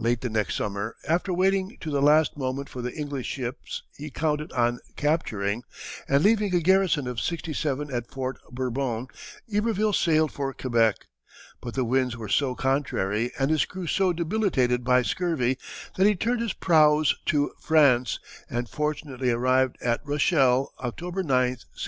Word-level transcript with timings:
Late 0.00 0.22
the 0.22 0.28
next 0.28 0.56
summer, 0.56 0.96
after 1.08 1.32
waiting 1.32 1.76
to 1.82 1.90
the 1.92 2.02
last 2.02 2.36
moment 2.36 2.68
for 2.68 2.82
the 2.82 2.92
English 2.92 3.28
ships 3.28 3.84
he 3.96 4.10
counted 4.10 4.50
on 4.50 4.80
capturing, 4.96 5.62
and 6.08 6.24
leaving 6.24 6.52
a 6.52 6.58
garrison 6.58 7.06
of 7.06 7.20
sixty 7.20 7.52
seven 7.52 7.88
at 7.88 8.10
Fort 8.10 8.38
Bourbon, 8.50 9.06
Iberville 9.48 9.92
sailed 9.92 10.32
for 10.32 10.52
Quebec; 10.52 11.06
but 11.60 11.74
the 11.74 11.84
winds 11.84 12.16
were 12.16 12.28
so 12.28 12.56
contrary 12.56 13.30
and 13.38 13.52
his 13.52 13.66
crew 13.66 13.86
so 13.86 14.12
debilitated 14.12 14.82
by 14.82 15.02
scurvy, 15.02 15.56
that 15.96 16.08
he 16.08 16.16
turned 16.16 16.40
his 16.40 16.54
prows 16.54 17.14
to 17.26 17.52
France 17.60 18.18
and 18.50 18.68
fortunately 18.68 19.30
arrived 19.30 19.76
at 19.80 20.00
Rochelle, 20.04 20.72
October 20.80 21.22
9, 21.22 21.30
1695. 21.50 21.86